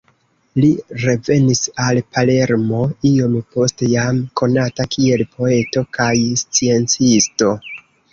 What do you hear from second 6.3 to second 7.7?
sciencisto.